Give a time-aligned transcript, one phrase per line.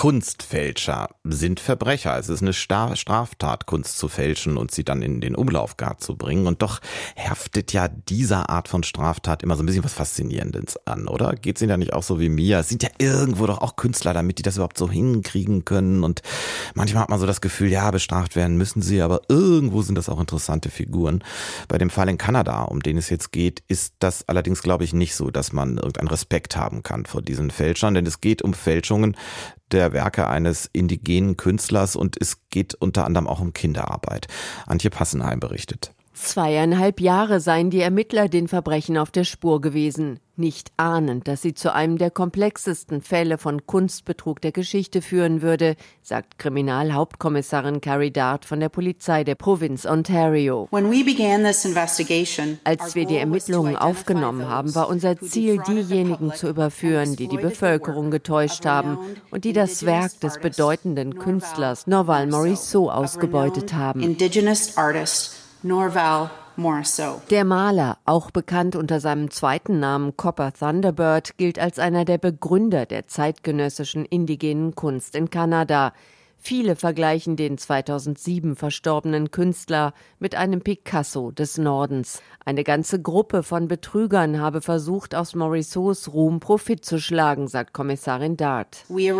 [0.00, 2.16] Kunstfälscher sind Verbrecher.
[2.18, 6.16] Es ist eine Straftat, Kunst zu fälschen und sie dann in den Umlauf gar zu
[6.16, 6.46] bringen.
[6.46, 6.80] Und doch
[7.16, 11.34] heftet ja dieser Art von Straftat immer so ein bisschen was Faszinierendes an, oder?
[11.34, 12.60] Geht es Ihnen ja nicht auch so wie mir?
[12.60, 16.02] Es sind ja irgendwo doch auch Künstler, damit die das überhaupt so hinkriegen können.
[16.02, 16.22] Und
[16.72, 20.08] manchmal hat man so das Gefühl, ja, bestraft werden müssen sie, aber irgendwo sind das
[20.08, 21.22] auch interessante Figuren.
[21.68, 24.94] Bei dem Fall in Kanada, um den es jetzt geht, ist das allerdings, glaube ich,
[24.94, 28.54] nicht so, dass man irgendeinen Respekt haben kann vor diesen Fälschern, denn es geht um
[28.54, 29.14] Fälschungen,
[29.72, 34.28] der Werke eines indigenen Künstlers und es geht unter anderem auch um Kinderarbeit.
[34.66, 35.92] Antje Passenheim berichtet.
[36.22, 41.54] Zweieinhalb Jahre seien die Ermittler den Verbrechen auf der Spur gewesen, nicht ahnend, dass sie
[41.54, 48.44] zu einem der komplexesten Fälle von Kunstbetrug der Geschichte führen würde, sagt Kriminalhauptkommissarin Carrie Dart
[48.44, 50.68] von der Polizei der Provinz Ontario.
[50.70, 50.84] Als
[52.94, 58.66] wir die Ermittlungen aufgenommen haben, war unser Ziel, diejenigen zu überführen, die die Bevölkerung getäuscht
[58.66, 58.98] haben
[59.30, 64.00] und die das Werk des bedeutenden Künstlers Norval Morisot ausgebeutet haben.
[65.62, 67.20] Norval Morrisseau.
[67.28, 72.86] Der Maler, auch bekannt unter seinem zweiten Namen Copper Thunderbird, gilt als einer der Begründer
[72.86, 75.92] der zeitgenössischen indigenen Kunst in Kanada.
[76.42, 82.22] Viele vergleichen den 2007 verstorbenen Künstler mit einem Picasso des Nordens.
[82.46, 88.38] Eine ganze Gruppe von Betrügern habe versucht, aus Morissots Ruhm Profit zu schlagen, sagt Kommissarin
[88.38, 88.86] Dart.
[88.88, 89.14] Wir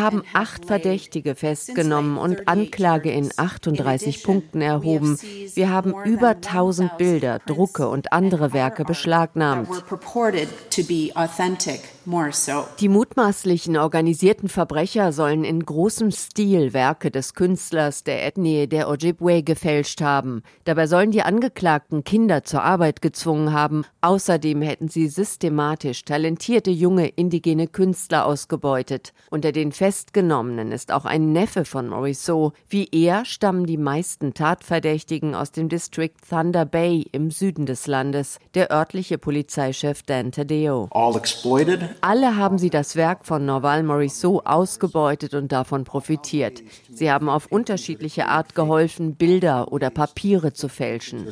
[0.00, 5.18] haben acht Verdächtige festgenommen und Anklage in 38 Punkten erhoben.
[5.54, 9.68] Wir haben über 1000 Bilder, Drucke und andere Werke beschlagnahmt.
[12.78, 19.42] Die mutmaßlichen organisierten Verbrecher sollen in großem Stil Werke des Künstlers der Ethnie der Ojibwe
[19.42, 20.42] gefälscht haben.
[20.64, 23.84] Dabei sollen die Angeklagten Kinder zur Arbeit gezwungen haben.
[24.00, 29.14] Außerdem hätten sie systematisch talentierte junge indigene Künstler ausgebeutet.
[29.30, 32.52] Unter den Festgenommenen ist auch ein Neffe von Morisot.
[32.68, 38.38] Wie er stammen die meisten Tatverdächtigen aus dem District Thunder Bay im Süden des Landes.
[38.54, 40.88] Der örtliche Polizeichef Dan Tadeo.
[42.02, 44.97] Alle haben sie das Werk von Norval Morisot ausgebeutet
[45.34, 46.62] und davon profitiert.
[46.90, 51.26] Sie haben auf unterschiedliche Art geholfen, Bilder oder Papiere zu fälschen.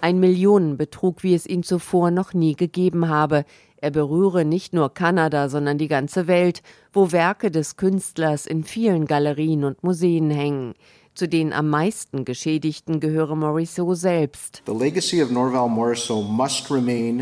[0.00, 3.44] Ein Millionenbetrug, wie es ihn zuvor noch nie gegeben habe.
[3.80, 9.06] Er berühre nicht nur Kanada, sondern die ganze Welt, wo Werke des Künstlers in vielen
[9.06, 10.74] Galerien und Museen hängen.
[11.18, 14.62] Zu den am meisten Geschädigten gehöre Morisot selbst.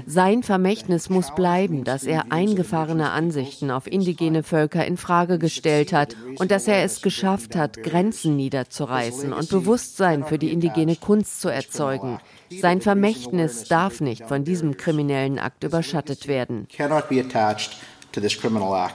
[0.07, 6.15] Sein Vermächtnis muss bleiben, dass er eingefahrene Ansichten auf indigene Völker in Frage gestellt hat
[6.39, 11.49] und dass er es geschafft hat, Grenzen niederzureißen und Bewusstsein für die indigene Kunst zu
[11.49, 12.19] erzeugen.
[12.51, 16.69] Sein Vermächtnis darf nicht von diesem kriminellen Akt überschattet werden.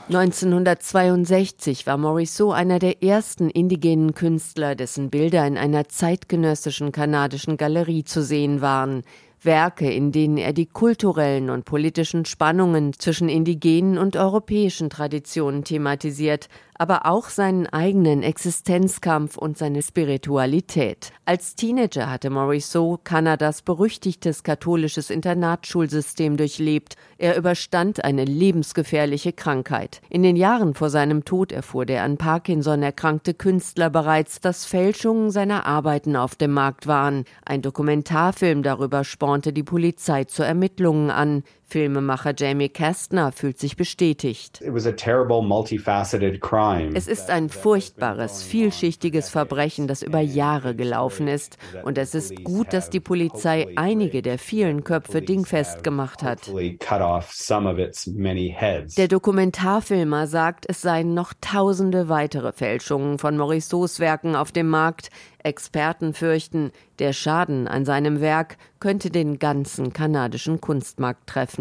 [0.07, 8.03] 1962 war Morisot einer der ersten indigenen Künstler, dessen Bilder in einer zeitgenössischen kanadischen Galerie
[8.03, 9.03] zu sehen waren.
[9.44, 16.47] Werke, in denen er die kulturellen und politischen Spannungen zwischen indigenen und europäischen Traditionen thematisiert,
[16.81, 21.12] aber auch seinen eigenen Existenzkampf und seine Spiritualität.
[21.25, 26.96] Als Teenager hatte Morisot Kanadas berüchtigtes katholisches Internatsschulsystem durchlebt.
[27.19, 30.02] Er überstand eine lebensgefährliche Krankheit.
[30.09, 35.29] In den Jahren vor seinem Tod erfuhr der an Parkinson erkrankte Künstler bereits, dass Fälschungen
[35.29, 37.25] seiner Arbeiten auf dem Markt waren.
[37.46, 41.43] Ein Dokumentarfilm darüber spornte die Polizei zu Ermittlungen an.
[41.71, 44.61] Filmemacher Jamie Kastner fühlt sich bestätigt.
[46.93, 51.57] Es ist ein furchtbares, vielschichtiges Verbrechen, das über Jahre gelaufen ist.
[51.83, 56.51] Und es ist gut, dass die Polizei einige der vielen Köpfe dingfest gemacht hat.
[58.97, 65.09] Der Dokumentarfilmer sagt, es seien noch tausende weitere Fälschungen von Morissots Werken auf dem Markt.
[65.43, 71.60] Experten fürchten, der Schaden an seinem Werk könnte den ganzen kanadischen Kunstmarkt treffen.